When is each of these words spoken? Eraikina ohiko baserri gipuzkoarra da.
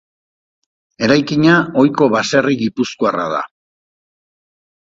Eraikina 1.07 1.59
ohiko 1.83 2.09
baserri 2.15 2.57
gipuzkoarra 2.63 3.31
da. 3.37 3.45